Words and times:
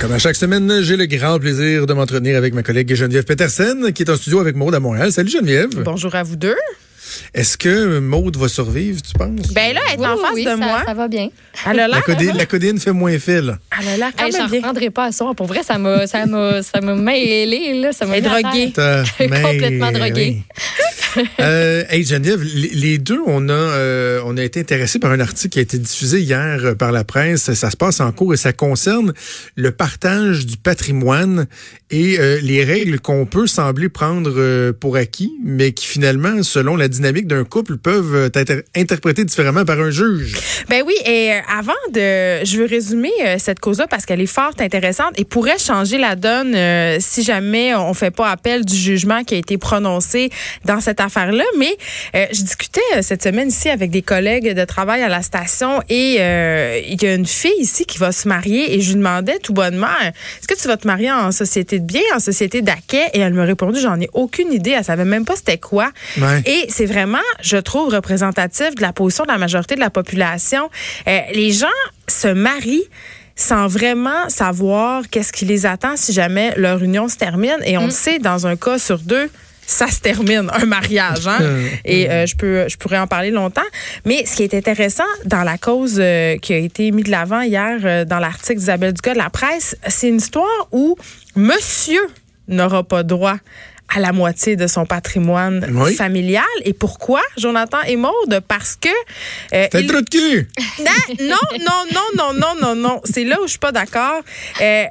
Comme 0.00 0.12
à 0.12 0.18
chaque 0.18 0.36
semaine, 0.36 0.80
j'ai 0.82 0.96
le 0.96 1.06
grand 1.06 1.38
plaisir 1.40 1.86
de 1.86 1.92
m'entretenir 1.92 2.36
avec 2.36 2.54
ma 2.54 2.62
collègue 2.62 2.94
Geneviève 2.94 3.24
Petersen, 3.24 3.92
qui 3.92 4.02
est 4.04 4.10
en 4.10 4.16
studio 4.16 4.38
avec 4.38 4.54
Maude 4.54 4.74
à 4.74 4.80
Montréal. 4.80 5.10
Salut 5.12 5.30
Geneviève. 5.30 5.70
Bonjour 5.82 6.14
à 6.14 6.22
vous 6.22 6.36
deux. 6.36 6.54
Est-ce 7.34 7.58
que 7.58 7.98
Maude 7.98 8.36
va 8.36 8.48
survivre, 8.48 9.00
tu 9.02 9.12
penses? 9.14 9.52
Ben 9.52 9.74
là, 9.74 9.80
elle 9.92 10.00
est 10.00 10.06
en 10.06 10.16
face 10.18 10.30
oui, 10.34 10.44
de 10.44 10.50
ça, 10.50 10.56
moi. 10.56 10.82
Ça 10.86 10.94
va 10.94 11.08
bien. 11.08 11.30
Elle 11.68 11.80
a 11.80 11.88
La, 11.88 12.00
codéine 12.46 12.78
fait 12.78 12.92
moins 12.92 13.18
fait, 13.18 13.40
là. 13.42 13.58
elle 13.80 13.88
a 13.88 13.96
l'air 13.96 14.10
quand 14.16 14.26
Hey, 14.26 14.32
même 14.32 14.72
bien. 14.74 14.90
pas 14.90 15.06
à 15.06 15.12
soir. 15.12 15.34
Pour 15.34 15.46
vrai, 15.46 15.62
ça 15.64 15.78
m'a 15.78 16.06
ça 16.06 16.26
m'a 16.26 16.62
ça 16.62 16.80
m'a 16.80 16.94
mêlé 16.94 17.80
là, 17.80 17.92
ça 17.92 18.06
m'a 18.06 18.20
droguée. 18.20 18.72
Complètement 19.18 19.90
droguée. 19.90 20.36
oui. 20.38 20.42
Euh, 21.40 21.84
hey 21.88 22.04
Geneviève, 22.04 22.42
les, 22.42 22.98
deux, 22.98 23.20
on 23.26 23.48
a, 23.48 23.52
euh, 23.52 24.20
on 24.24 24.36
a 24.36 24.42
été 24.42 24.60
intéressés 24.60 24.98
par 24.98 25.12
un 25.12 25.20
article 25.20 25.50
qui 25.50 25.58
a 25.60 25.62
été 25.62 25.78
diffusé 25.78 26.20
hier 26.20 26.60
euh, 26.64 26.74
par 26.74 26.90
la 26.90 27.04
presse. 27.04 27.52
Ça 27.52 27.70
se 27.70 27.76
passe 27.76 28.00
en 28.00 28.10
cours 28.12 28.34
et 28.34 28.36
ça 28.36 28.52
concerne 28.52 29.14
le 29.54 29.70
partage 29.70 30.46
du 30.46 30.56
patrimoine 30.56 31.46
et 31.90 32.18
euh, 32.18 32.38
les 32.42 32.64
règles 32.64 33.00
qu'on 33.00 33.24
peut 33.24 33.46
sembler 33.46 33.88
prendre 33.88 34.32
euh, 34.36 34.72
pour 34.72 34.96
acquis, 34.96 35.32
mais 35.42 35.72
qui 35.72 35.86
finalement, 35.86 36.42
selon 36.42 36.76
la 36.76 36.88
dynamique 36.88 37.26
d'un 37.26 37.44
couple, 37.44 37.78
peuvent 37.78 38.14
euh, 38.14 38.30
être 38.34 38.64
interprétées 38.76 39.24
différemment 39.24 39.64
par 39.64 39.80
un 39.80 39.90
juge. 39.90 40.36
Ben 40.68 40.82
oui, 40.86 40.94
et 41.06 41.32
avant 41.48 41.72
de. 41.92 42.44
Je 42.44 42.58
veux 42.58 42.66
résumer 42.66 43.10
cette 43.38 43.60
cause-là 43.60 43.86
parce 43.86 44.04
qu'elle 44.04 44.20
est 44.20 44.26
fort 44.26 44.52
intéressante 44.58 45.12
et 45.16 45.24
pourrait 45.24 45.58
changer 45.58 45.98
la 45.98 46.14
donne 46.16 46.56
si 47.00 47.22
jamais 47.22 47.74
on 47.74 47.94
fait 47.94 48.10
pas 48.10 48.30
appel 48.30 48.64
du 48.64 48.76
jugement 48.76 49.24
qui 49.24 49.34
a 49.34 49.38
été 49.38 49.58
prononcé 49.58 50.30
dans 50.64 50.80
cette 50.80 51.00
affaire-là. 51.08 51.44
Mais 51.58 51.76
euh, 52.14 52.26
je 52.32 52.42
discutais 52.42 52.80
euh, 52.96 53.02
cette 53.02 53.22
semaine 53.22 53.48
ici 53.48 53.68
avec 53.68 53.90
des 53.90 54.02
collègues 54.02 54.54
de 54.54 54.64
travail 54.64 55.02
à 55.02 55.08
la 55.08 55.22
station 55.22 55.82
et 55.88 56.16
euh, 56.20 56.80
il 56.86 57.02
y 57.02 57.06
a 57.06 57.14
une 57.14 57.26
fille 57.26 57.60
ici 57.60 57.84
qui 57.84 57.98
va 57.98 58.12
se 58.12 58.28
marier 58.28 58.74
et 58.74 58.80
je 58.80 58.90
lui 58.90 58.96
demandais 58.96 59.38
tout 59.38 59.52
bonnement 59.52 59.86
est-ce 60.04 60.46
que 60.46 60.54
tu 60.60 60.68
vas 60.68 60.76
te 60.76 60.86
marier 60.86 61.10
en 61.10 61.32
société 61.32 61.78
de 61.78 61.84
biens, 61.84 62.00
en 62.14 62.20
société 62.20 62.62
d'acquet 62.62 63.06
Et 63.14 63.20
elle 63.20 63.34
me 63.34 63.44
répondu 63.44 63.80
j'en 63.80 64.00
ai 64.00 64.08
aucune 64.12 64.52
idée. 64.52 64.70
Elle 64.70 64.84
savait 64.84 65.04
même 65.04 65.24
pas 65.24 65.36
c'était 65.36 65.58
quoi. 65.58 65.90
Ouais. 66.20 66.42
Et 66.46 66.66
c'est 66.68 66.86
vraiment, 66.86 67.18
je 67.40 67.56
trouve, 67.56 67.94
représentatif 67.94 68.74
de 68.74 68.82
la 68.82 68.92
position 68.92 69.24
de 69.24 69.28
la 69.30 69.38
majorité 69.38 69.74
de 69.74 69.80
la 69.80 69.90
population. 69.90 70.70
Euh, 71.06 71.20
les 71.34 71.52
gens 71.52 71.66
se 72.06 72.28
marient 72.28 72.88
sans 73.36 73.68
vraiment 73.68 74.28
savoir 74.28 75.08
qu'est-ce 75.08 75.32
qui 75.32 75.44
les 75.44 75.64
attend 75.64 75.96
si 75.96 76.12
jamais 76.12 76.52
leur 76.56 76.82
union 76.82 77.08
se 77.08 77.16
termine. 77.16 77.56
Et 77.64 77.78
on 77.78 77.84
le 77.84 77.90
sait, 77.90 78.18
dans 78.18 78.46
un 78.46 78.56
cas 78.56 78.78
sur 78.78 78.98
deux, 78.98 79.30
ça 79.70 79.86
se 79.88 80.00
termine, 80.00 80.50
un 80.52 80.64
mariage. 80.64 81.26
Hein? 81.26 81.38
Et 81.84 82.10
euh, 82.10 82.24
je 82.26 82.34
peux, 82.34 82.66
je 82.68 82.76
pourrais 82.78 82.98
en 82.98 83.06
parler 83.06 83.30
longtemps. 83.30 83.60
Mais 84.06 84.24
ce 84.24 84.34
qui 84.36 84.42
est 84.42 84.54
intéressant 84.54 85.04
dans 85.26 85.42
la 85.44 85.58
cause 85.58 85.96
euh, 85.98 86.38
qui 86.38 86.54
a 86.54 86.56
été 86.56 86.90
mise 86.90 87.04
de 87.04 87.10
l'avant 87.10 87.42
hier 87.42 87.78
euh, 87.84 88.04
dans 88.06 88.18
l'article 88.18 88.58
d'Isabelle 88.58 88.94
Dugas 88.94 89.12
de 89.12 89.18
la 89.18 89.28
presse, 89.30 89.76
c'est 89.86 90.08
une 90.08 90.16
histoire 90.16 90.68
où 90.72 90.96
monsieur 91.36 92.00
n'aura 92.48 92.82
pas 92.82 93.02
droit 93.02 93.36
à 93.94 94.00
la 94.00 94.12
moitié 94.12 94.56
de 94.56 94.66
son 94.66 94.84
patrimoine 94.86 95.66
Oui. 95.74 95.94
familial. 95.94 96.44
Et 96.64 96.72
pourquoi, 96.74 97.20
Jonathan 97.38 97.80
et 97.86 97.96
Maude? 97.96 98.40
Parce 98.46 98.76
que... 98.76 98.88
euh, 99.54 99.66
le 99.74 99.80
il- 99.80 99.86
de 99.86 100.00
cul! 100.00 100.48
non, 100.80 100.84
non, 101.26 101.36
non, 101.60 101.84
non, 101.94 102.02
non, 102.16 102.32
non, 102.34 102.54
non, 102.60 102.74
non. 102.74 103.00
C'est 103.04 103.24
là 103.24 103.36
où 103.40 103.44
je 103.44 103.50
suis 103.50 103.58
pas 103.58 103.72
d'accord. 103.72 104.20
Euh, 104.60 104.84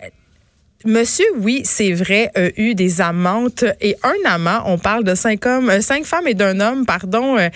Monsieur, 0.86 1.26
oui, 1.40 1.64
c'est 1.66 1.92
vrai, 1.92 2.30
a 2.36 2.50
eu 2.56 2.76
des 2.76 3.02
amantes 3.02 3.66
et 3.82 3.98
un 4.04 4.30
amant. 4.30 4.62
On 4.68 4.78
parle 4.78 5.04
de 5.04 5.16
cinq 5.16 5.48
hommes, 5.48 5.72
euh, 5.72 5.82
cinq 5.82 6.06
femmes 6.06 6.28
et 6.28 6.36
d'un 6.36 6.60
homme, 6.60 6.86
pardon. 6.86 7.36
Euh, 7.36 7.50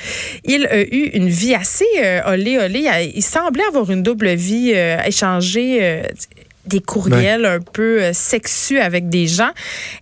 il 0.44 0.66
a 0.66 0.82
eu 0.82 1.12
une 1.14 1.30
vie 1.30 1.54
assez 1.54 1.86
euh, 2.04 2.22
olé 2.26 2.58
olé. 2.58 3.12
Il 3.14 3.22
semblait 3.22 3.64
avoir 3.66 3.92
une 3.92 4.02
double 4.02 4.34
vie, 4.34 4.74
euh, 4.76 4.98
échanger 5.06 5.78
euh, 5.82 6.04
des 6.66 6.80
courriels 6.80 7.46
un 7.46 7.60
peu 7.60 8.12
sexus 8.12 8.80
avec 8.80 9.08
des 9.08 9.28
gens. 9.28 9.52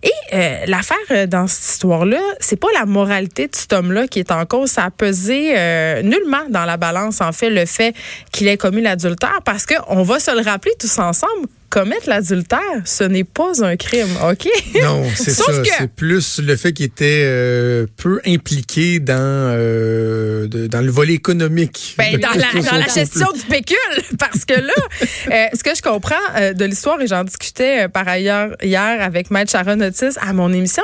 Et 0.02 0.66
l'affaire 0.66 1.26
dans 1.26 1.46
cette 1.46 1.72
histoire-là, 1.72 2.20
c'est 2.38 2.60
pas 2.60 2.68
la 2.74 2.84
moralité 2.84 3.48
de 3.48 3.56
cet 3.56 3.72
homme-là 3.72 4.06
qui 4.08 4.18
est 4.18 4.30
en 4.30 4.44
cause. 4.44 4.70
Ça 4.70 4.84
a 4.84 4.90
pesé 4.90 5.54
nullement 6.02 6.44
dans 6.50 6.66
la 6.66 6.76
balance, 6.76 7.22
en 7.22 7.32
fait, 7.32 7.48
le 7.48 7.64
fait 7.64 7.94
qu'il 8.30 8.46
ait 8.46 8.58
commis 8.58 8.82
l'adultère, 8.82 9.40
parce 9.42 9.64
que 9.64 9.74
on 9.88 10.02
va 10.02 10.20
se 10.20 10.30
le 10.36 10.42
rappeler 10.42 10.72
tous 10.78 10.98
ensemble. 10.98 11.48
Commettre 11.70 12.08
l'adultère, 12.08 12.58
ce 12.84 13.04
n'est 13.04 13.22
pas 13.22 13.64
un 13.64 13.76
crime, 13.76 14.08
OK? 14.28 14.48
Non, 14.82 15.04
c'est 15.14 15.30
ça. 15.30 15.44
que- 15.62 15.68
C'est 15.78 15.92
plus 15.94 16.40
le 16.40 16.56
fait 16.56 16.72
qu'il 16.72 16.86
était 16.86 17.22
euh, 17.24 17.86
peu 17.96 18.20
impliqué 18.26 18.98
dans, 18.98 19.14
euh, 19.16 20.48
de- 20.48 20.66
dans 20.66 20.80
le 20.80 20.90
volet 20.90 21.14
économique. 21.14 21.94
Ben, 21.96 22.18
dans 22.18 22.30
la, 22.30 22.60
dans 22.60 22.76
la 22.76 22.88
gestion 22.92 23.28
du 23.32 23.42
pécule, 23.42 23.76
parce 24.18 24.44
que 24.44 24.54
là, 24.54 24.72
euh, 25.30 25.46
ce 25.56 25.62
que 25.62 25.70
je 25.76 25.80
comprends 25.82 26.16
de 26.54 26.64
l'histoire, 26.64 27.00
et 27.00 27.06
j'en 27.06 27.22
discutais 27.22 27.88
par 27.88 28.08
ailleurs 28.08 28.56
hier 28.62 29.00
avec 29.00 29.30
Maître 29.30 29.52
Sharon 29.52 29.80
Otis 29.80 30.18
à 30.20 30.32
mon 30.32 30.52
émission, 30.52 30.82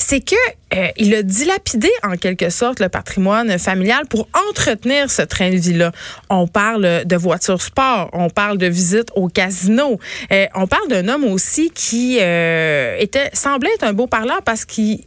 c'est 0.00 0.20
que 0.20 0.34
euh, 0.74 0.88
il 0.96 1.14
a 1.14 1.22
dilapidé 1.22 1.90
en 2.02 2.16
quelque 2.16 2.50
sorte 2.50 2.80
le 2.80 2.88
patrimoine 2.88 3.58
familial 3.58 4.06
pour 4.08 4.28
entretenir 4.48 5.10
ce 5.10 5.22
train 5.22 5.50
de 5.50 5.56
vie-là. 5.56 5.92
On 6.30 6.46
parle 6.46 7.04
de 7.04 7.16
voitures 7.16 7.60
sport, 7.60 8.08
on 8.12 8.30
parle 8.30 8.58
de 8.58 8.66
visites 8.66 9.10
au 9.14 9.28
casino, 9.28 10.00
euh, 10.32 10.46
on 10.54 10.66
parle 10.66 10.88
d'un 10.88 11.06
homme 11.08 11.24
aussi 11.24 11.70
qui 11.70 12.18
euh, 12.20 12.96
était 12.98 13.30
semblait 13.34 13.70
être 13.74 13.84
un 13.84 13.92
beau 13.92 14.06
parleur 14.06 14.42
parce 14.42 14.64
qu'il 14.64 15.04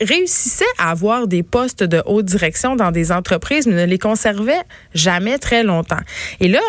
réussissait 0.00 0.64
à 0.76 0.90
avoir 0.90 1.28
des 1.28 1.42
postes 1.42 1.84
de 1.84 2.02
haute 2.04 2.26
direction 2.26 2.74
dans 2.74 2.90
des 2.90 3.12
entreprises, 3.12 3.66
mais 3.66 3.74
ne 3.74 3.86
les 3.86 3.98
conservait 3.98 4.60
jamais 4.92 5.38
très 5.38 5.62
longtemps. 5.62 6.00
Et 6.40 6.48
là, 6.48 6.60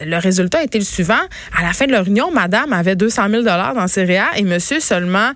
le 0.00 0.16
résultat 0.16 0.64
était 0.64 0.78
le 0.78 0.84
suivant. 0.84 1.20
À 1.56 1.62
la 1.62 1.72
fin 1.72 1.86
de 1.86 1.92
leur 1.92 2.08
union, 2.08 2.32
madame 2.32 2.72
avait 2.72 2.96
200 2.96 3.28
000 3.30 3.42
dans 3.44 3.86
ses 3.86 4.04
REER 4.04 4.36
et 4.36 4.42
monsieur 4.42 4.80
seulement 4.80 5.30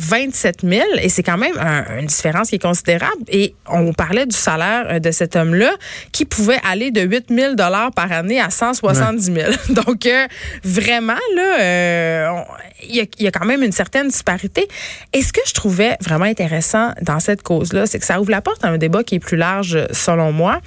27 0.00 0.62
000 0.62 0.82
et 1.02 1.08
c'est 1.08 1.22
quand 1.22 1.36
même 1.36 1.56
un- 1.58 1.98
une 1.98 2.06
différence 2.06 2.48
qui 2.48 2.56
est 2.56 2.62
considérable. 2.62 3.22
Et 3.28 3.54
on 3.68 3.92
parlait 3.92 4.24
du 4.26 4.36
salaire 4.36 4.86
euh, 4.88 4.98
de 4.98 5.10
cet 5.10 5.36
homme-là 5.36 5.70
qui 6.12 6.24
pouvait 6.24 6.58
aller 6.68 6.90
de 6.90 7.02
8 7.02 7.26
000 7.28 7.54
par 7.94 8.10
année 8.10 8.40
à 8.40 8.48
170 8.50 9.24
000. 9.32 9.50
Donc, 9.86 10.06
euh, 10.06 10.26
vraiment, 10.64 11.12
là, 11.36 11.60
euh, 11.60 12.28
il 12.88 12.96
y, 12.96 13.00
a, 13.00 13.04
il 13.18 13.24
y 13.24 13.28
a 13.28 13.30
quand 13.30 13.44
même 13.44 13.62
une 13.62 13.72
certaine 13.72 14.08
disparité. 14.08 14.66
Et 15.12 15.22
ce 15.22 15.32
que 15.32 15.40
je 15.46 15.52
trouvais 15.52 15.96
vraiment 16.00 16.24
intéressant 16.24 16.92
dans 17.02 17.20
cette 17.20 17.42
cause-là, 17.42 17.86
c'est 17.86 17.98
que 17.98 18.06
ça 18.06 18.20
ouvre 18.20 18.30
la 18.30 18.40
porte 18.40 18.64
à 18.64 18.68
un 18.68 18.78
débat 18.78 19.04
qui 19.04 19.16
est 19.16 19.20
plus 19.20 19.36
large, 19.36 19.78
selon 19.92 20.32
moi. 20.32 20.60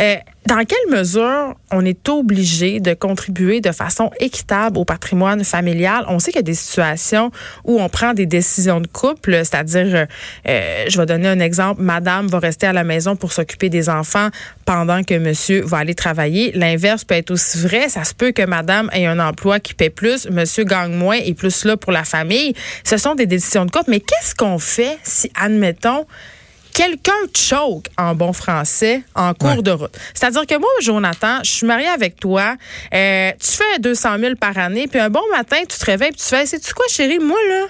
Euh, 0.00 0.16
dans 0.46 0.64
quelle 0.64 0.98
mesure 0.98 1.54
on 1.70 1.84
est 1.84 2.08
obligé 2.08 2.80
de 2.80 2.94
contribuer 2.94 3.60
de 3.60 3.70
façon 3.70 4.10
équitable 4.18 4.76
au 4.76 4.84
patrimoine 4.84 5.44
familial? 5.44 6.04
On 6.08 6.18
sait 6.18 6.32
qu'il 6.32 6.40
y 6.40 6.40
a 6.40 6.42
des 6.42 6.54
situations 6.54 7.30
où 7.64 7.80
on 7.80 7.88
prend 7.88 8.12
des 8.12 8.26
décisions 8.26 8.80
de 8.80 8.88
couple, 8.88 9.32
c'est-à-dire, 9.44 10.06
euh, 10.48 10.84
je 10.88 10.98
vais 10.98 11.06
donner 11.06 11.28
un 11.28 11.38
exemple, 11.38 11.80
madame 11.80 12.26
va 12.26 12.40
rester 12.40 12.66
à 12.66 12.72
la 12.72 12.82
maison 12.82 13.14
pour 13.14 13.32
s'occuper 13.32 13.68
des 13.68 13.88
enfants 13.88 14.28
pendant 14.64 15.04
que 15.04 15.16
monsieur 15.16 15.62
va 15.62 15.78
aller 15.78 15.94
travailler. 15.94 16.50
L'inverse 16.52 17.04
peut 17.04 17.14
être 17.14 17.30
aussi 17.30 17.58
vrai. 17.58 17.88
Ça 17.88 18.02
se 18.02 18.14
peut 18.14 18.32
que 18.32 18.44
madame 18.44 18.90
ait 18.92 19.06
un 19.06 19.20
emploi 19.20 19.60
qui 19.60 19.74
paie 19.74 19.90
plus, 19.90 20.28
monsieur 20.28 20.64
gagne 20.64 20.92
moins 20.92 21.18
et 21.18 21.34
plus 21.34 21.64
là 21.64 21.76
pour 21.76 21.92
la 21.92 22.04
famille. 22.04 22.54
Ce 22.84 22.96
sont 22.96 23.14
des 23.14 23.26
décisions 23.26 23.64
de 23.64 23.70
couple. 23.70 23.90
Mais 23.90 24.00
qu'est-ce 24.00 24.34
qu'on 24.34 24.58
fait 24.58 24.98
si, 25.04 25.30
admettons, 25.40 26.04
quelqu'un 26.72 27.12
te 27.32 27.38
choque 27.38 27.86
en 27.98 28.14
bon 28.14 28.32
français 28.32 29.02
en 29.14 29.34
cours 29.34 29.56
Ouais. 29.56 29.62
de 29.62 29.70
route. 29.70 29.96
C'est-à-dire 30.14 30.46
que 30.46 30.58
moi, 30.58 30.70
Jonathan, 30.80 31.38
je 31.42 31.50
suis 31.50 31.66
mariée 31.66 31.88
avec 31.88 32.18
toi, 32.18 32.56
euh, 32.94 33.30
tu 33.40 33.50
fais 33.50 33.78
200 33.78 34.18
000 34.18 34.34
par 34.36 34.56
année, 34.58 34.86
puis 34.88 34.98
un 35.00 35.10
bon 35.10 35.22
matin, 35.30 35.58
tu 35.68 35.78
te 35.78 35.84
réveilles, 35.84 36.12
puis 36.12 36.20
tu 36.20 36.28
fais, 36.28 36.46
sais-tu 36.46 36.72
quoi, 36.74 36.86
chérie, 36.88 37.18
moi, 37.18 37.38
là, 37.48 37.66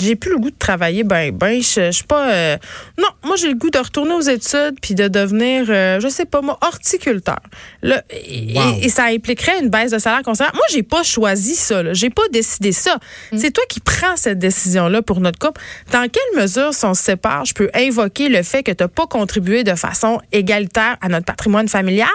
j'ai 0.00 0.16
plus 0.16 0.30
le 0.32 0.38
goût 0.38 0.50
de 0.50 0.56
travailler 0.58 1.04
ben 1.04 1.30
ben 1.32 1.60
je 1.62 1.86
je 1.86 1.90
suis 1.90 2.04
pas 2.04 2.30
euh, 2.32 2.56
non 2.98 3.08
moi 3.24 3.36
j'ai 3.36 3.48
le 3.48 3.54
goût 3.54 3.70
de 3.70 3.78
retourner 3.78 4.14
aux 4.14 4.20
études 4.22 4.76
puis 4.80 4.94
de 4.94 5.06
devenir 5.08 5.66
euh, 5.68 6.00
je 6.00 6.08
sais 6.08 6.24
pas 6.24 6.40
moi 6.40 6.58
horticulteur. 6.62 7.38
Là 7.82 8.02
et, 8.10 8.54
Wow. 8.54 8.78
et 8.82 8.88
ça 8.88 9.04
impliquerait 9.04 9.60
une 9.60 9.68
baisse 9.70 9.92
de 9.92 9.98
salaire 9.98 10.22
considérable. 10.22 10.56
Moi 10.56 10.66
j'ai 10.70 10.82
pas 10.82 11.02
choisi 11.02 11.54
ça 11.54 11.82
là. 11.82 11.92
J'ai 11.94 12.10
pas 12.10 12.22
décidé 12.32 12.72
ça. 12.72 12.98
C'est 13.36 13.50
toi 13.50 13.64
qui 13.68 13.80
prends 13.80 14.16
cette 14.16 14.38
décision 14.38 14.88
là 14.88 15.00
pour 15.02 15.20
notre 15.20 15.38
couple. 15.38 15.60
Dans 15.92 16.08
quelle 16.10 16.40
mesure 16.42 16.74
si 16.74 16.84
on 16.84 16.94
se 16.94 17.02
sépare 17.02 17.44
je 17.44 17.54
peux 17.54 17.70
invoquer 17.74 18.28
le 18.28 18.42
fait 18.42 18.62
que 18.62 18.72
tu 18.72 18.86
pas 18.88 19.06
contribué 19.06 19.62
de 19.64 19.74
façon 19.74 20.20
égalitaire 20.32 20.96
à 21.00 21.08
notre 21.08 21.24
patrimoine 21.26 21.68
familial? 21.68 22.08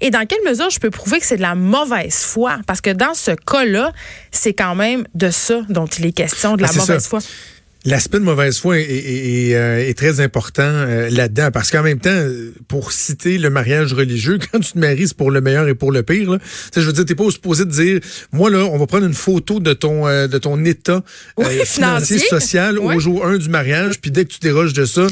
Et 0.00 0.10
dans 0.10 0.26
quelle 0.26 0.42
mesure 0.48 0.70
je 0.70 0.78
peux 0.80 0.90
prouver 0.90 1.18
que 1.20 1.26
c'est 1.26 1.36
de 1.36 1.42
la 1.42 1.54
mauvaise 1.54 2.16
foi? 2.24 2.58
Parce 2.66 2.80
que 2.80 2.90
dans 2.90 3.14
ce 3.14 3.32
cas-là 3.32 3.92
c'est 4.30 4.54
quand 4.54 4.74
même 4.74 5.04
de 5.14 5.30
ça 5.30 5.60
dont 5.68 5.86
il 5.86 6.06
est 6.06 6.12
question 6.12 6.56
de 6.56 6.62
la 6.62 6.68
Ah, 6.70 6.76
mauvaise 6.76 7.02
ça. 7.02 7.08
foi 7.08 7.15
L'aspect 7.84 8.18
de 8.18 8.24
mauvaise 8.24 8.58
foi 8.58 8.80
est, 8.80 8.82
est- 8.82 9.50
est, 9.50 9.54
euh, 9.54 9.88
est 9.88 9.96
très 9.96 10.18
important 10.18 10.64
euh, 10.64 11.08
là-dedans 11.08 11.50
parce 11.52 11.70
qu'en 11.70 11.84
même 11.84 12.00
temps, 12.00 12.20
pour 12.66 12.90
citer 12.90 13.38
le 13.38 13.48
mariage 13.48 13.92
religieux, 13.92 14.38
quand 14.52 14.58
tu 14.58 14.72
te 14.72 14.78
maries, 14.80 15.06
c'est 15.06 15.16
pour 15.16 15.30
le 15.30 15.40
meilleur 15.40 15.68
et 15.68 15.76
pour 15.76 15.92
le 15.92 16.02
pire. 16.02 16.32
Là. 16.32 16.38
Je 16.74 16.80
veux 16.80 16.92
dire, 16.92 17.04
t'es 17.04 17.14
pas 17.14 17.30
supposé 17.30 17.64
de 17.64 17.70
dire, 17.70 18.00
moi 18.32 18.50
là, 18.50 18.64
on 18.64 18.76
va 18.76 18.88
prendre 18.88 19.06
une 19.06 19.14
photo 19.14 19.60
de 19.60 19.72
ton 19.72 20.08
euh, 20.08 20.26
de 20.26 20.36
ton 20.38 20.64
état 20.64 21.04
Oui, 21.36 21.44
financier, 21.64 22.18
social 22.18 22.76
Oui. 22.80 22.96
au 22.96 22.98
jour 22.98 23.24
1 23.24 23.38
du 23.38 23.48
mariage, 23.50 24.00
puis 24.00 24.10
dès 24.10 24.24
que 24.24 24.32
tu 24.32 24.40
déroges 24.40 24.72
de 24.72 24.84
ça, 24.84 25.06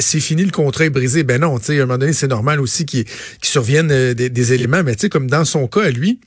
c'est 0.00 0.18
fini, 0.18 0.44
le 0.44 0.50
contrat 0.50 0.86
est 0.86 0.90
brisé. 0.90 1.22
Ben 1.22 1.40
non, 1.40 1.56
tu 1.60 1.66
sais, 1.66 1.78
à 1.78 1.84
un 1.84 1.86
moment 1.86 1.98
donné, 1.98 2.14
c'est 2.14 2.26
normal 2.26 2.60
aussi 2.60 2.84
qu'il 2.84 3.04
qu'il 3.04 3.14
survienne 3.42 3.90
euh, 3.92 4.14
des, 4.14 4.28
des 4.28 4.52
éléments, 4.54 4.82
mais 4.82 4.96
tu 4.96 5.02
sais, 5.02 5.08
comme 5.08 5.30
dans 5.30 5.44
son 5.44 5.68
cas 5.68 5.82
à 5.84 5.90
lui, 5.90 6.18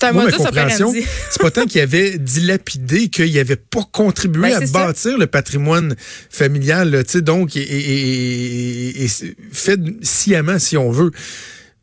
C'est 0.00 0.06
un 0.06 0.12
modus 0.12 0.34
operandi. 0.40 1.04
c'est 1.30 1.40
pas 1.42 1.50
tant 1.50 1.66
qu'il 1.66 1.80
avait 1.80 2.18
dilapidé 2.18 3.08
qu'il 3.08 3.36
avait 3.38 3.56
pas 3.56 3.82
contribué 3.92 4.42
Ben, 4.50 4.62
à 4.62 4.66
ça. 4.66 4.72
bâtir 4.72 5.18
le 5.18 5.26
patrimoine 5.26 5.96
familial, 6.30 7.02
tu 7.04 7.12
sais, 7.12 7.20
donc, 7.22 7.56
et, 7.56 7.60
et- 7.60 9.00
et- 9.00 9.04
et 9.04 9.08
fait 9.52 9.80
sciemment 10.02 10.58
si 10.58 10.76
on 10.76 10.90
veut. 10.90 11.10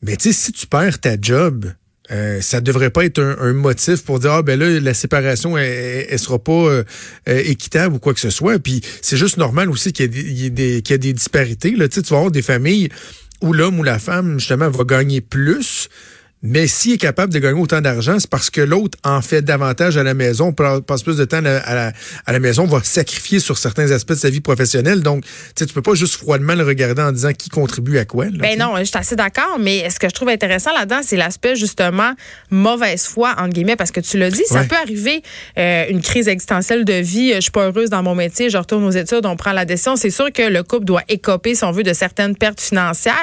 Mais 0.01 0.15
tu 0.17 0.31
sais, 0.31 0.33
si 0.33 0.51
tu 0.51 0.67
perds 0.67 0.99
ta 1.01 1.15
job, 1.19 1.71
euh, 2.11 2.39
ça 2.39 2.61
devrait 2.61 2.91
pas 2.91 3.03
être 3.05 3.19
un, 3.19 3.35
un 3.39 3.53
motif 3.53 4.03
pour 4.03 4.19
dire 4.19 4.31
ah 4.33 4.43
ben 4.43 4.59
là 4.59 4.79
la 4.79 4.93
séparation 4.93 5.57
elle, 5.57 6.05
elle- 6.07 6.19
sera 6.19 6.37
pas 6.37 6.51
euh, 6.51 6.83
euh, 7.27 7.41
équitable 7.43 7.95
ou 7.95 7.99
quoi 7.99 8.13
que 8.13 8.19
ce 8.19 8.29
soit 8.29 8.59
puis 8.59 8.81
c'est 9.01 9.17
juste 9.17 9.37
normal 9.37 9.71
aussi 9.71 9.91
qu'il 9.91 10.03
y 10.03 10.05
ait 10.05 10.09
des, 10.09 10.21
il 10.29 10.37
y 10.39 10.45
ait 10.45 10.49
des- 10.51 10.81
qu'il 10.83 10.93
y 10.93 10.95
ait 10.95 10.99
des 10.99 11.13
disparités 11.13 11.71
là 11.71 11.87
tu 11.87 11.95
sais 11.95 12.01
tu 12.03 12.09
vas 12.11 12.17
avoir 12.17 12.31
des 12.31 12.43
familles 12.43 12.89
où 13.41 13.53
l'homme 13.53 13.79
ou 13.79 13.83
la 13.83 13.97
femme 13.97 14.37
justement 14.39 14.69
va 14.69 14.83
gagner 14.83 15.19
plus 15.19 15.89
mais 16.45 16.67
s'il 16.67 16.93
est 16.93 16.97
capable 16.97 17.33
de 17.33 17.39
gagner 17.39 17.59
autant 17.59 17.81
d'argent, 17.81 18.17
c'est 18.19 18.29
parce 18.29 18.49
que 18.49 18.61
l'autre 18.61 18.97
en 19.03 19.21
fait 19.21 19.41
davantage 19.41 19.97
à 19.97 20.03
la 20.03 20.13
maison, 20.13 20.53
pa- 20.53 20.81
passe 20.81 21.03
plus 21.03 21.17
de 21.17 21.25
temps 21.25 21.37
à 21.37 21.73
la, 21.75 21.91
à 22.25 22.39
maison, 22.39 22.65
va 22.65 22.81
sacrifier 22.83 23.39
sur 23.39 23.57
certains 23.57 23.91
aspects 23.91 24.11
de 24.13 24.17
sa 24.17 24.29
vie 24.29 24.41
professionnelle. 24.41 25.01
Donc, 25.01 25.23
tu 25.25 25.29
sais, 25.57 25.65
tu 25.65 25.73
peux 25.73 25.81
pas 25.81 25.93
juste 25.95 26.15
froidement 26.15 26.53
le 26.55 26.63
regarder 26.63 27.01
en 27.01 27.11
disant 27.11 27.33
qui 27.33 27.49
contribue 27.49 27.97
à 27.97 28.05
quoi. 28.05 28.25
là, 28.25 28.31
Ben 28.37 28.57
non, 28.59 28.75
je 28.77 28.83
suis 28.83 28.97
assez 28.97 29.15
d'accord, 29.15 29.57
mais 29.59 29.89
ce 29.89 29.99
que 29.99 30.07
je 30.09 30.13
trouve 30.13 30.29
intéressant 30.29 30.71
là-dedans, 30.73 31.01
c'est 31.03 31.17
l'aspect 31.17 31.55
justement 31.55 32.13
mauvaise 32.51 33.03
foi, 33.05 33.33
entre 33.37 33.49
guillemets, 33.53 33.75
parce 33.75 33.91
que 33.91 33.99
tu 33.99 34.17
l'as 34.17 34.29
dit, 34.31 34.43
ça 34.45 34.59
Ouais. 34.61 34.67
peut 34.67 34.75
arriver 34.75 35.21
euh, 35.57 35.85
une 35.89 36.01
crise 36.01 36.27
existentielle 36.27 36.85
de 36.85 36.93
vie, 36.93 37.33
je 37.35 37.41
suis 37.41 37.51
pas 37.51 37.65
heureuse 37.67 37.89
dans 37.89 38.03
mon 38.03 38.15
métier, 38.15 38.49
je 38.49 38.57
retourne 38.57 38.83
aux 38.83 38.91
études, 38.91 39.25
on 39.25 39.35
prend 39.35 39.51
la 39.53 39.65
décision. 39.65 39.95
C'est 39.95 40.09
sûr 40.09 40.31
que 40.31 40.43
le 40.43 40.63
couple 40.63 40.85
doit 40.85 41.03
écoper, 41.09 41.55
si 41.55 41.63
on 41.63 41.71
veut, 41.71 41.83
de 41.83 41.93
certaines 41.93 42.35
pertes 42.35 42.61
financières, 42.61 43.15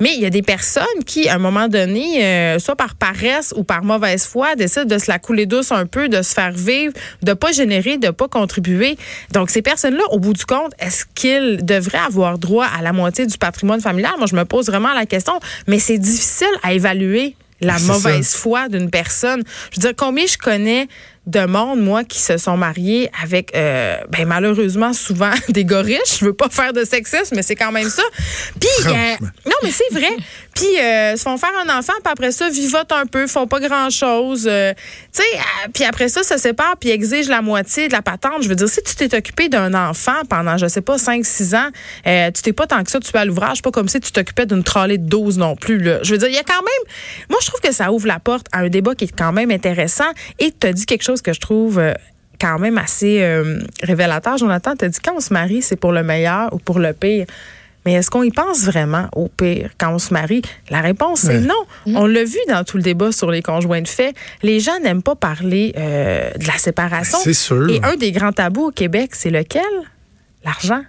mais 0.00 0.14
il 0.14 0.20
y 0.20 0.26
a 0.26 0.30
des 0.30 0.42
personnes 0.42 0.84
qui, 1.06 1.28
à 1.28 1.34
un 1.34 1.38
moment 1.38 1.68
donné, 1.68 2.24
euh, 2.24 2.53
soit 2.58 2.76
par 2.76 2.94
paresse 2.94 3.52
ou 3.56 3.64
par 3.64 3.84
mauvaise 3.84 4.26
foi, 4.26 4.54
décident 4.54 4.84
de 4.84 4.98
se 4.98 5.10
la 5.10 5.18
couler 5.18 5.46
douce 5.46 5.72
un 5.72 5.86
peu, 5.86 6.08
de 6.08 6.22
se 6.22 6.34
faire 6.34 6.52
vivre, 6.52 6.92
de 7.22 7.32
pas 7.32 7.52
générer, 7.52 7.98
de 7.98 8.10
pas 8.10 8.28
contribuer. 8.28 8.96
Donc, 9.32 9.50
ces 9.50 9.62
personnes-là, 9.62 10.04
au 10.10 10.18
bout 10.18 10.32
du 10.32 10.44
compte, 10.44 10.72
est-ce 10.78 11.04
qu'ils 11.14 11.64
devraient 11.64 11.98
avoir 11.98 12.38
droit 12.38 12.66
à 12.66 12.82
la 12.82 12.92
moitié 12.92 13.26
du 13.26 13.38
patrimoine 13.38 13.80
familial? 13.80 14.12
Moi, 14.18 14.26
je 14.26 14.36
me 14.36 14.44
pose 14.44 14.66
vraiment 14.66 14.92
la 14.92 15.06
question, 15.06 15.38
mais 15.66 15.78
c'est 15.78 15.98
difficile 15.98 16.46
à 16.62 16.72
évaluer 16.72 17.36
la 17.60 17.78
mauvaise 17.78 18.28
ça. 18.28 18.38
foi 18.38 18.68
d'une 18.68 18.90
personne. 18.90 19.42
Je 19.70 19.80
veux 19.80 19.88
dire, 19.88 19.96
combien 19.96 20.26
je 20.26 20.36
connais 20.36 20.88
de 21.26 21.46
monde, 21.46 21.80
moi, 21.80 22.04
qui 22.04 22.20
se 22.20 22.36
sont 22.36 22.56
mariés 22.56 23.10
avec, 23.22 23.54
euh, 23.56 23.96
ben, 24.10 24.26
malheureusement, 24.26 24.92
souvent 24.92 25.32
des 25.48 25.64
gars 25.64 25.80
riches. 25.80 26.18
Je 26.20 26.24
veux 26.26 26.34
pas 26.34 26.48
faire 26.50 26.72
de 26.72 26.84
sexisme, 26.84 27.36
mais 27.36 27.42
c'est 27.42 27.56
quand 27.56 27.72
même 27.72 27.88
ça. 27.88 28.02
Puis, 28.60 28.68
euh, 28.86 29.14
non, 29.46 29.54
mais 29.62 29.70
c'est 29.70 29.92
vrai. 29.92 30.10
Puis, 30.54 30.78
euh, 30.78 31.16
se 31.16 31.22
font 31.22 31.36
faire 31.38 31.52
un 31.66 31.78
enfant, 31.78 31.94
puis 32.02 32.12
après 32.12 32.30
ça, 32.30 32.48
vivotent 32.50 32.92
un 32.92 33.06
peu, 33.06 33.26
font 33.26 33.46
pas 33.46 33.60
grand-chose. 33.60 34.46
euh, 34.48 34.72
tu 35.12 35.22
sais, 35.22 35.38
puis 35.72 35.84
après 35.84 36.08
ça, 36.08 36.22
se 36.22 36.36
séparent, 36.36 36.76
puis 36.78 36.90
exigent 36.90 37.30
la 37.30 37.42
moitié 37.42 37.88
de 37.88 37.92
la 37.92 38.02
patente. 38.02 38.42
Je 38.42 38.48
veux 38.48 38.54
dire, 38.54 38.68
si 38.68 38.82
tu 38.82 38.94
t'es 38.94 39.16
occupé 39.16 39.48
d'un 39.48 39.72
enfant 39.74 40.22
pendant, 40.28 40.58
je 40.58 40.66
sais 40.66 40.82
pas, 40.82 40.96
5-6 40.96 41.56
ans, 41.56 41.70
tu 42.34 42.42
t'es 42.42 42.52
pas 42.52 42.66
tant 42.66 42.84
que 42.84 42.90
ça, 42.90 43.00
tu 43.00 43.10
es 43.10 43.16
à 43.16 43.24
l'ouvrage, 43.24 43.62
pas 43.62 43.70
comme 43.70 43.88
si 43.88 43.98
tu 44.00 44.12
t'occupais 44.12 44.46
d'une 44.46 44.62
trolley 44.62 44.98
de 44.98 45.08
12 45.08 45.38
non 45.38 45.56
plus. 45.56 45.78
Là. 45.78 46.00
Je 46.02 46.12
veux 46.12 46.18
dire, 46.18 46.28
il 46.28 46.34
y 46.34 46.38
a 46.38 46.42
quand 46.42 46.52
même... 46.54 46.92
Moi, 47.30 47.38
je 47.40 47.46
trouve 47.46 47.60
que 47.60 47.72
ça 47.72 47.92
ouvre 47.92 48.06
la 48.06 48.20
porte 48.20 48.46
à 48.52 48.58
un 48.58 48.68
débat 48.68 48.94
qui 48.94 49.04
est 49.04 49.16
quand 49.16 49.32
même 49.32 49.50
intéressant. 49.50 50.04
Et 50.38 50.52
as 50.62 50.72
dit 50.72 50.86
quelque 50.86 51.02
chose 51.02 51.13
que 51.22 51.32
je 51.32 51.40
trouve... 51.40 51.78
euh, 51.78 51.92
quand 52.40 52.58
même 52.58 52.78
assez 52.78 53.22
euh, 53.22 53.60
révélateur. 53.82 54.36
Jonathan, 54.36 54.74
tu 54.76 54.88
dit 54.88 54.98
quand 55.02 55.14
on 55.16 55.20
se 55.20 55.32
marie, 55.32 55.62
c'est 55.62 55.76
pour 55.76 55.92
le 55.92 56.02
meilleur 56.02 56.52
ou 56.52 56.58
pour 56.58 56.80
le 56.80 56.92
pire. 56.92 57.26
Mais 57.86 57.92
est-ce 57.92 58.10
qu'on 58.10 58.24
y 58.24 58.32
pense 58.32 58.64
vraiment 58.64 59.08
au 59.14 59.28
pire 59.28 59.70
quand 59.78 59.92
on 59.94 59.98
se 60.00 60.12
marie? 60.12 60.42
La 60.68 60.80
réponse, 60.80 61.20
c'est 61.20 61.38
Ouais. 61.38 61.46
non. 61.86 61.94
On 61.94 62.06
l'a 62.06 62.24
vu 62.24 62.38
dans 62.48 62.64
tout 62.64 62.76
le 62.76 62.82
débat 62.82 63.12
sur 63.12 63.30
les 63.30 63.40
conjoints 63.40 63.82
de 63.82 63.88
fait. 63.88 64.14
Les 64.42 64.58
gens 64.58 64.78
n'aiment 64.82 65.02
pas 65.02 65.14
parler 65.14 65.72
euh, 65.78 66.28
de 66.32 66.46
la 66.46 66.58
séparation. 66.58 67.18
C'est 67.22 67.34
sûr. 67.34 67.70
Et 67.70 67.80
un 67.84 67.94
des 67.96 68.10
grands 68.10 68.32
tabous 68.32 68.66
au 68.66 68.70
Québec, 68.72 69.10
c'est 69.14 69.30
lequel? 69.30 69.62
L'argent. 70.44 70.82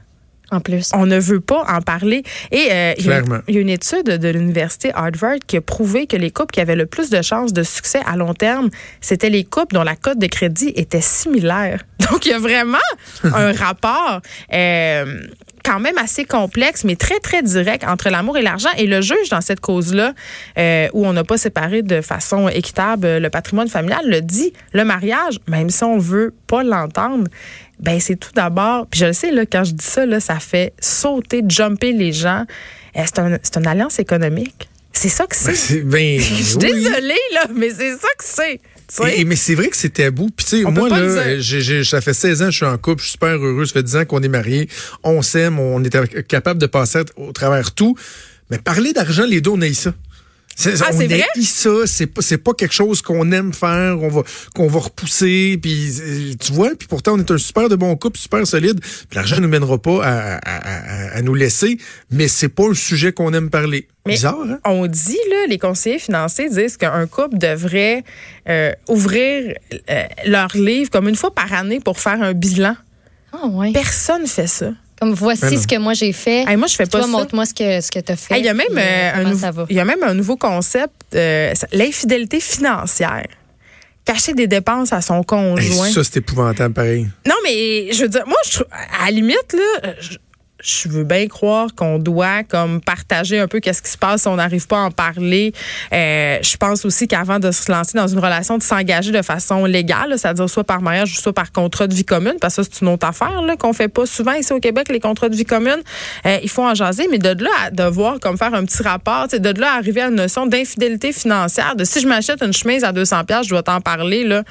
En 0.55 0.59
plus. 0.61 0.91
On 0.93 1.05
ne 1.05 1.19
veut 1.19 1.41
pas 1.41 1.63
en 1.67 1.81
parler. 1.81 2.23
Et 2.51 2.67
euh, 2.71 2.93
il 2.97 3.05
y 3.05 3.11
a 3.11 3.19
une- 3.19 3.25
Clairement. 3.25 3.43
il 3.47 3.55
y 3.55 3.57
a 3.57 3.61
une 3.61 3.69
étude 3.69 4.05
de 4.05 4.29
l'université 4.29 4.91
Harvard 4.93 5.37
qui 5.47 5.57
a 5.57 5.61
prouvé 5.61 6.07
que 6.07 6.15
les 6.17 6.31
couples 6.31 6.53
qui 6.53 6.61
avaient 6.61 6.75
le 6.75 6.85
plus 6.85 7.09
de 7.09 7.21
chances 7.21 7.51
de 7.53 7.63
succès 7.63 7.99
à 8.05 8.15
long 8.15 8.33
terme, 8.33 8.69
c'était 9.01 9.29
les 9.29 9.43
couples 9.43 9.75
dont 9.75 9.83
la 9.83 9.95
cote 9.95 10.19
de 10.19 10.27
crédit 10.27 10.71
était 10.75 11.01
similaire. 11.01 11.83
Donc 12.11 12.25
il 12.25 12.29
y 12.29 12.33
a 12.33 12.39
vraiment 12.39 12.77
un 13.23 13.51
rapport. 13.51 14.21
euh, 14.53 15.21
quand 15.65 15.79
même 15.79 15.97
assez 15.97 16.25
complexe, 16.25 16.83
mais 16.83 16.95
très, 16.95 17.19
très 17.19 17.41
direct 17.41 17.83
entre 17.83 18.09
l'amour 18.09 18.37
et 18.37 18.41
l'argent. 18.43 18.69
Et 18.77 18.85
le 18.85 19.01
juge, 19.01 19.29
dans 19.31 19.41
cette 19.41 19.59
cause-là, 19.59 20.13
euh, 20.57 20.87
où 20.93 21.05
on 21.07 21.13
n'a 21.13 21.23
pas 21.23 21.37
séparé 21.37 21.81
de 21.81 22.01
façon 22.01 22.47
équitable 22.49 23.17
le 23.17 23.29
patrimoine 23.29 23.67
familial, 23.67 24.01
le 24.07 24.21
dit, 24.21 24.53
le 24.73 24.85
mariage, 24.85 25.39
même 25.47 25.69
si 25.71 25.83
on 25.83 25.97
veut 25.97 26.33
pas 26.47 26.63
l'entendre, 26.63 27.27
ben 27.79 27.99
c'est 27.99 28.15
tout 28.15 28.31
d'abord, 28.35 28.87
puis 28.87 28.99
je 29.01 29.05
le 29.07 29.13
sais, 29.13 29.31
là, 29.31 29.45
quand 29.45 29.63
je 29.63 29.71
dis 29.73 29.83
ça, 29.85 30.05
là, 30.05 30.19
ça 30.19 30.39
fait 30.39 30.73
sauter, 30.79 31.41
jumper 31.47 31.91
les 31.91 32.13
gens. 32.13 32.45
Euh, 32.95 33.01
c'est 33.05 33.19
un- 33.19 33.37
une 33.57 33.67
alliance 33.67 33.99
économique. 33.99 34.69
C'est 34.93 35.09
ça 35.09 35.25
que 35.25 35.35
Ben, 35.35 35.41
c'est. 35.43 35.55
c'est- 35.55 35.81
ben, 35.81 36.19
Je 36.19 36.23
suis 36.43 36.55
oui. 36.55 36.59
désolée, 36.73 37.19
là, 37.33 37.47
mais 37.53 37.69
c'est 37.71 37.91
ça 37.97 38.07
que 38.17 38.23
c'est. 38.23 38.61
Et- 39.07 39.21
et- 39.21 39.25
mais 39.25 39.35
c'est 39.35 39.55
vrai 39.55 39.69
que 39.69 39.77
c'est 39.77 39.89
tabou. 39.89 40.29
Puis 40.35 40.45
tu 40.45 40.57
sais, 40.57 40.63
moi 40.71 40.89
là, 40.89 40.95
euh, 41.21 41.37
j'ai- 41.39 41.61
j'ai- 41.61 41.83
ça 41.83 42.01
fait 42.01 42.13
16 42.13 42.41
ans 42.41 42.45
que 42.45 42.51
je 42.51 42.57
suis 42.57 42.65
en 42.65 42.77
couple, 42.77 43.01
je 43.01 43.05
suis 43.07 43.11
super 43.13 43.35
heureux, 43.37 43.65
ça 43.65 43.73
fait 43.73 43.83
10 43.83 43.95
ans 43.95 44.05
qu'on 44.05 44.21
est 44.21 44.27
mariés, 44.27 44.69
on 45.03 45.21
s'aime, 45.21 45.59
on 45.59 45.83
est 45.83 45.95
avec- 45.95 46.27
capable 46.27 46.59
de 46.59 46.65
passer 46.67 46.99
au 47.15 47.31
travers 47.31 47.71
tout. 47.73 47.95
Mais 48.51 48.57
parler 48.59 48.93
d'argent, 48.93 49.25
les 49.25 49.41
deux, 49.41 49.49
on 49.51 49.61
aille 49.61 49.73
ça. 49.75 49.93
C'est, 50.57 50.81
Ah, 50.81 50.91
on 50.93 50.97
c'est 50.97 51.07
vrai? 51.07 51.25
haït 51.35 51.43
ça, 51.43 51.69
c'est 51.85 52.07
pas 52.07 52.21
c'est 52.21 52.37
pas 52.37 52.53
quelque 52.53 52.73
chose 52.73 53.01
qu'on 53.01 53.29
aime 53.33 53.53
faire, 53.53 53.97
on 54.01 54.07
va 54.07 54.23
qu'on 54.53 54.67
va 54.67 54.79
repousser, 54.79 55.59
puis 55.61 55.91
euh, 56.01 56.33
tu 56.39 56.53
vois, 56.53 56.71
puis 56.79 56.87
pourtant 56.87 57.15
on 57.15 57.19
est 57.19 57.29
un 57.29 57.37
super 57.37 57.67
de 57.67 57.75
bon 57.75 57.93
couple, 57.97 58.17
super 58.17 58.47
solide. 58.47 58.79
Puis 58.81 59.15
l'argent 59.15 59.37
nous 59.41 59.49
mènera 59.49 59.77
pas 59.77 60.01
à, 60.05 60.35
à- 60.37 60.39
à- 60.39 61.17
à 61.17 61.21
nous 61.21 61.33
laisser, 61.33 61.77
mais 62.09 62.29
c'est 62.29 62.47
pas 62.47 62.69
un 62.69 62.73
sujet 62.73 63.11
qu'on 63.11 63.33
aime 63.33 63.49
parler. 63.49 63.87
Mais- 64.05 64.13
Bizarre, 64.13 64.37
hein? 64.49 64.59
On 64.65 64.87
dit, 64.87 65.17
là, 65.29 65.47
les 65.49 65.57
conseillers 65.57 65.99
financiers 65.99 66.49
disent 66.49 66.77
qu'un 66.77 67.05
couple 67.07 67.37
devrait 67.37 68.03
euh, 68.47 68.71
ouvrir 68.87 69.55
euh, 69.89 70.03
leur 70.25 70.55
livre 70.55 70.89
comme 70.89 71.09
une 71.09 71.15
fois 71.17 71.33
par 71.35 71.51
année 71.51 71.79
pour 71.81 71.99
faire 71.99 72.21
un 72.21 72.33
bilan. 72.33 72.75
Ah, 73.33 73.47
ouais. 73.47 73.73
Personne 73.73 74.25
fait 74.27 74.47
ça. 74.47 74.71
Comme 74.99 75.13
voici 75.13 75.41
Ben 75.41 75.57
ce 75.57 75.67
que 75.67 75.77
moi 75.77 75.93
j'ai 75.93 76.13
fait. 76.13 76.45
Hey, 76.47 76.55
moi, 76.55 76.67
je 76.67 76.75
fais 76.75 76.85
pas 76.85 76.99
Toi, 76.99 77.01
ça. 77.01 77.07
montre-moi 77.07 77.45
ce 77.45 77.53
que, 77.53 77.81
ce 77.81 77.91
que 77.91 77.99
tu 77.99 78.11
as 78.11 78.15
fait. 78.15 78.33
Hey, 78.35 78.41
Il 78.41 78.45
y 78.45 78.49
a 78.49 78.53
même 78.53 78.67
puis, 78.67 78.77
euh, 78.79 79.09
un 79.09 79.17
comment 79.17 79.29
nouveau, 79.29 79.41
ça 79.41 79.51
va. 79.51 79.65
il 79.69 79.75
y 79.75 79.79
a 79.79 79.85
même 79.85 80.03
un 80.03 80.13
nouveau 80.13 80.37
concept, 80.37 80.93
euh, 81.15 81.53
l'infidélité 81.73 82.39
financière. 82.39 83.27
Cacher 84.05 84.33
des 84.33 84.47
dépenses 84.47 84.93
à 84.93 85.01
son 85.01 85.17
Hey, 85.19 85.25
conjoint. 85.25 85.89
ça, 85.91 86.03
c'est 86.03 86.17
épouvantable, 86.17 86.73
pareil. 86.73 87.07
Non, 87.27 87.33
mais 87.43 87.91
je 87.91 88.03
veux 88.03 88.07
dire, 88.09 88.23
moi, 88.27 88.37
je 88.45 88.51
trouve, 88.51 88.67
à 88.71 89.05
la 89.05 89.11
limite, 89.11 89.53
là, 89.53 89.93
je, 89.99 90.17
je 90.65 90.89
veux 90.89 91.03
bien 91.03 91.27
croire 91.27 91.67
qu'on 91.75 91.99
doit 91.99 92.43
comme 92.43 92.81
partager 92.81 93.39
un 93.39 93.47
peu 93.47 93.59
qu'est-ce 93.59 93.81
qui 93.81 93.91
se 93.91 93.97
passe 93.97 94.23
si 94.23 94.27
on 94.27 94.35
n'arrive 94.35 94.65
pas 94.67 94.77
à 94.77 94.81
en 94.81 94.91
parler. 94.91 95.53
Euh, 95.93 96.37
je 96.41 96.57
pense 96.57 96.85
aussi 96.85 97.07
qu'avant 97.07 97.39
de 97.39 97.51
se 97.51 97.71
lancer 97.71 97.97
dans 97.97 98.07
une 98.07 98.19
relation, 98.19 98.57
de 98.57 98.63
s'engager 98.63 99.11
de 99.11 99.21
façon 99.21 99.65
légale, 99.65 100.15
c'est-à-dire 100.17 100.49
soit 100.49 100.63
par 100.63 100.81
mariage 100.81 101.11
ou 101.17 101.21
soit 101.21 101.33
par 101.33 101.51
contrat 101.51 101.87
de 101.87 101.93
vie 101.93 102.05
commune, 102.05 102.35
parce 102.41 102.55
que 102.55 102.63
ça, 102.63 102.69
c'est 102.71 102.81
une 102.81 102.89
autre 102.89 103.07
affaire 103.07 103.41
là, 103.41 103.55
qu'on 103.55 103.73
fait 103.73 103.87
pas 103.87 104.05
souvent 104.05 104.33
ici 104.33 104.51
au 104.53 104.59
Québec, 104.59 104.87
les 104.89 104.99
contrats 104.99 105.29
de 105.29 105.35
vie 105.35 105.45
commune. 105.45 105.81
Euh, 106.25 106.37
il 106.41 106.49
faut 106.49 106.63
en 106.63 106.73
jaser, 106.73 107.07
mais 107.11 107.17
de 107.19 107.43
là 107.43 107.49
à 107.65 107.71
devoir 107.71 108.19
comme 108.19 108.37
faire 108.37 108.53
un 108.53 108.65
petit 108.65 108.81
rapport, 108.83 109.27
de 109.27 109.59
là 109.59 109.73
à 109.73 109.77
arriver 109.77 110.01
à 110.01 110.07
une 110.07 110.15
notion 110.15 110.45
d'infidélité 110.47 111.11
financière, 111.13 111.75
de 111.75 111.83
si 111.83 112.01
je 112.01 112.07
m'achète 112.07 112.41
une 112.41 112.53
chemise 112.53 112.83
à 112.83 112.91
200 112.91 113.23
pièces, 113.25 113.43
je 113.45 113.49
dois 113.49 113.63
t'en 113.63 113.81
parler 113.81 114.23
là. 114.23 114.43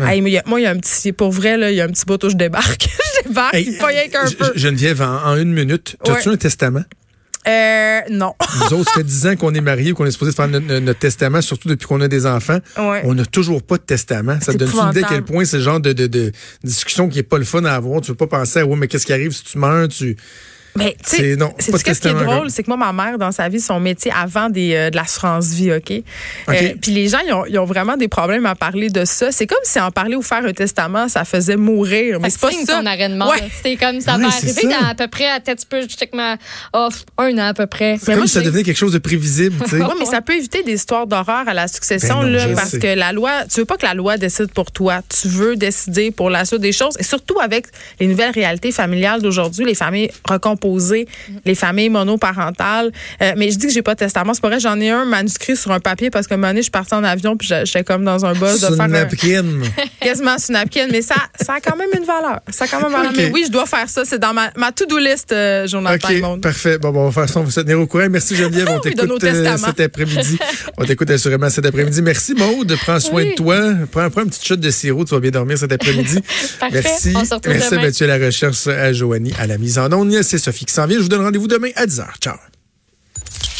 Hey, 0.00 0.20
mais 0.20 0.30
il 0.30 0.34
y 0.34 0.38
a- 0.38 0.42
moi, 0.46 0.60
il 0.60 0.64
y 0.64 0.66
a 0.66 0.70
un 0.70 0.76
petit, 0.78 1.12
pour 1.12 1.30
vrai 1.30 1.56
là, 1.56 1.70
il 1.70 1.76
y 1.76 1.80
a 1.80 1.84
un 1.84 1.88
petit 1.88 2.04
bout 2.04 2.22
où 2.24 2.28
je 2.28 2.36
débarque. 2.36 2.88
je 3.22 3.28
débarque, 3.28 3.54
Hey, 3.54 3.66
il 3.68 3.78
pas 3.78 3.86
rien 3.86 4.08
qu'un 4.08 4.26
G- 4.26 4.34
peu. 4.36 4.52
Geneviève, 4.56 5.00
en, 5.02 5.30
en 5.30 5.36
une 5.36 5.52
minute, 5.52 5.61
as-tu 5.70 5.96
Ouais. 6.28 6.34
un 6.34 6.36
testament? 6.36 6.84
Euh, 7.48 8.00
non. 8.10 8.34
Nous 8.70 8.76
autres, 8.78 8.90
ça 8.90 8.98
fait 8.98 9.04
10 9.04 9.26
ans 9.26 9.36
qu'on 9.36 9.52
est 9.54 9.60
mariés, 9.60 9.92
qu'on 9.94 10.06
est 10.06 10.12
supposé 10.12 10.30
faire 10.32 10.46
notre, 10.48 10.66
notre 10.78 10.98
testament, 11.00 11.42
surtout 11.42 11.68
depuis 11.68 11.86
qu'on 11.86 12.00
a 12.00 12.06
des 12.08 12.24
enfants. 12.26 12.58
Ouais. 12.78 13.02
On 13.04 13.14
n'a 13.14 13.24
toujours 13.26 13.62
pas 13.62 13.78
de 13.78 13.82
testament. 13.82 14.38
Ça 14.40 14.52
te 14.52 14.58
donne 14.58 14.70
une 14.70 14.90
idée 14.90 15.02
à 15.02 15.08
quel 15.08 15.24
point 15.24 15.44
c'est 15.44 15.56
le 15.56 15.62
genre 15.64 15.80
de, 15.80 15.92
de, 15.92 16.06
de 16.06 16.32
discussion 16.62 17.08
qui 17.08 17.18
est 17.18 17.24
pas 17.24 17.38
le 17.38 17.44
fun 17.44 17.64
à 17.64 17.74
avoir. 17.74 18.00
Tu 18.00 18.12
veux 18.12 18.16
pas 18.16 18.28
penser 18.28 18.60
à, 18.60 18.66
ouais, 18.66 18.76
mais 18.76 18.86
qu'est-ce 18.86 19.06
qui 19.06 19.12
arrive 19.12 19.32
si 19.32 19.42
tu 19.42 19.58
meurs? 19.58 19.88
Tu... 19.88 20.16
Mais 20.74 20.92
tu 20.98 21.04
C'est- 21.04 21.16
sais, 21.18 21.36
non, 21.36 21.52
c'est 21.58 21.70
pas 21.70 21.78
ce 21.78 21.84
qui 21.84 21.90
est 22.08 22.14
drôle, 22.14 22.50
c'est 22.50 22.62
que 22.62 22.70
moi, 22.70 22.76
ma 22.78 22.92
mère, 22.92 23.18
dans 23.18 23.30
sa 23.32 23.48
vie, 23.48 23.60
son 23.60 23.78
métier 23.78 24.10
avant 24.14 24.48
des, 24.48 24.74
euh, 24.74 24.90
de 24.90 24.96
l'assurance 24.96 25.48
vie, 25.48 25.72
OK? 25.72 25.90
OK. 25.90 26.02
Euh, 26.54 26.72
Puis 26.80 26.92
les 26.92 27.08
gens, 27.08 27.18
ils 27.26 27.32
ont, 27.32 27.44
ils 27.46 27.58
ont 27.58 27.64
vraiment 27.66 27.96
des 27.96 28.08
problèmes 28.08 28.46
à 28.46 28.54
parler 28.54 28.88
de 28.88 29.04
ça. 29.04 29.30
C'est 29.32 29.46
comme 29.46 29.58
si 29.64 29.78
en 29.80 29.90
parler 29.90 30.16
ou 30.16 30.22
faire 30.22 30.44
un 30.44 30.52
testament, 30.52 31.08
ça 31.08 31.24
faisait 31.24 31.56
mourir. 31.56 32.18
Mais 32.20 32.30
c'est 32.30 32.40
pas 32.40 32.50
ça. 32.50 32.80
ton. 32.82 33.28
Ouais. 33.30 33.36
C'est 33.62 33.76
comme 33.76 34.00
ça 34.00 34.16
Ouais, 34.16 34.22
va 34.24 34.30
c'est 34.30 34.46
arriver 34.48 34.62
dans 34.74 34.86
à 34.88 34.94
peu 34.94 35.08
près, 35.08 35.26
peut-être 35.40 35.60
tu 35.60 35.66
peux, 35.66 35.82
je 35.82 35.86
check 35.88 36.14
ma 36.14 36.36
off, 36.72 37.04
un 37.18 37.32
an 37.38 37.48
à 37.48 37.54
peu 37.54 37.66
près. 37.66 37.96
C'est 37.98 38.06
comme 38.06 38.16
moi, 38.16 38.26
si 38.26 38.32
ça 38.32 38.40
devenait 38.40 38.62
quelque 38.62 38.76
chose 38.78 38.92
de 38.92 38.98
prévisible, 38.98 39.56
tu 39.64 39.70
sais. 39.70 39.76
Oui, 39.82 39.92
mais 39.98 40.06
ça 40.06 40.20
peut 40.22 40.34
éviter 40.36 40.62
des 40.62 40.72
histoires 40.74 41.06
d'horreur 41.06 41.46
à 41.46 41.54
la 41.54 41.68
succession, 41.68 42.20
Ben 42.22 42.26
non, 42.30 42.32
là, 42.32 42.46
parce 42.54 42.70
sais. 42.70 42.78
que 42.78 42.86
la 42.86 43.12
loi, 43.12 43.30
tu 43.52 43.60
veux 43.60 43.66
pas 43.66 43.76
que 43.76 43.84
la 43.86 43.94
loi 43.94 44.16
décide 44.16 44.52
pour 44.52 44.70
toi. 44.72 45.00
Tu 45.08 45.28
veux 45.28 45.56
décider 45.56 46.10
pour 46.10 46.30
la 46.30 46.44
suite 46.44 46.60
des 46.60 46.72
choses. 46.72 46.94
Et 46.98 47.02
surtout 47.02 47.38
avec 47.40 47.66
les 48.00 48.06
nouvelles 48.06 48.32
réalités 48.32 48.72
familiales 48.72 49.20
d'aujourd'hui, 49.22 49.64
les 49.66 49.74
familles 49.74 50.10
les 51.44 51.54
familles 51.54 51.88
monoparentales. 51.90 52.90
Euh, 53.22 53.32
mais 53.36 53.50
je 53.50 53.58
dis 53.58 53.66
que 53.66 53.72
j'ai 53.72 53.82
pas 53.82 53.94
de 53.94 53.98
testament. 54.00 54.34
C'est 54.34 54.40
pas 54.40 54.48
vrai, 54.48 54.60
j'en 54.60 54.78
ai 54.80 54.90
un 54.90 55.04
manuscrit 55.04 55.56
sur 55.56 55.70
un 55.72 55.80
papier 55.80 56.10
parce 56.10 56.26
que 56.26 56.34
un 56.34 56.36
moment 56.36 56.48
donné, 56.48 56.60
je 56.60 56.64
suis 56.64 56.70
partie 56.70 56.94
en 56.94 57.04
avion 57.04 57.36
puis 57.36 57.48
j'étais 57.64 57.84
comme 57.84 58.04
dans 58.04 58.24
un 58.24 58.34
buzz 58.34 58.60
de 58.60 58.66
faire 58.66 58.72
une 58.74 58.80
un- 58.80 58.86
napkin. 58.88 59.44
quasiment 60.00 60.38
sur 60.38 60.50
une 60.50 60.54
napkin. 60.56 60.86
Mais 60.90 61.02
ça, 61.02 61.14
ça 61.40 61.54
a 61.54 61.60
quand 61.60 61.76
même 61.76 61.88
une 61.96 62.04
valeur. 62.04 62.40
Ça 62.50 62.64
a 62.64 62.68
quand 62.68 62.78
même 62.78 62.86
une 62.90 62.96
valeur. 62.96 63.12
Mais 63.16 63.30
oui, 63.32 63.44
je 63.46 63.52
dois 63.52 63.66
faire 63.66 63.88
ça. 63.88 64.04
C'est 64.04 64.18
dans 64.18 64.32
ma, 64.34 64.50
ma 64.56 64.72
to-do 64.72 64.98
list, 64.98 65.32
euh, 65.32 65.66
Jonathan 65.66 66.08
OK, 66.08 66.20
Monde. 66.20 66.40
parfait. 66.42 66.78
Bon, 66.78 66.90
bon, 66.92 67.08
de 67.08 67.12
toute 67.14 67.22
façon, 67.22 67.40
on 67.40 67.44
va 67.44 67.50
se 67.50 67.60
tenir 67.60 67.80
au 67.80 67.86
courant. 67.86 68.06
Merci 68.10 68.36
Geneviève. 68.36 68.68
On 68.72 68.78
t'écoute 68.80 69.24
euh, 69.24 69.56
cet 69.56 69.80
après-midi. 69.80 70.38
On 70.78 70.84
t'écoute 70.84 71.10
assurément 71.10 71.50
cet 71.50 71.66
après-midi. 71.66 72.02
Merci 72.02 72.34
Maude. 72.34 72.74
Prends 72.82 73.00
soin 73.00 73.22
Oui. 73.22 73.30
de 73.30 73.34
toi. 73.34 73.60
Prends, 73.90 74.08
prends 74.10 74.22
une 74.22 74.28
petite 74.30 74.44
shot 74.46 74.56
de 74.56 74.70
sirop. 74.70 75.04
Tu 75.04 75.14
vas 75.14 75.20
bien 75.20 75.30
dormir 75.30 75.58
cet 75.58 75.72
après-midi. 75.72 76.18
Merci. 76.72 77.12
On 77.16 77.24
se 77.24 77.34
Merci 77.48 77.70
demain. 77.70 77.82
Mathieu 77.82 78.10
à 78.10 78.18
la 78.18 78.26
recherche 78.26 78.66
à 78.66 78.92
Joanie 78.92 79.32
à 79.38 79.46
la 79.46 79.58
mise 79.58 79.78
en 79.78 79.92
onde. 79.92 80.12
C'est 80.22 80.38
Sophie 80.52 80.66
vient. 80.86 80.98
Je 80.98 81.02
vous 81.02 81.08
donne 81.08 81.22
rendez-vous 81.22 81.48
demain 81.48 81.70
à 81.76 81.86
10h. 81.86 82.18
Ciao. 82.20 82.36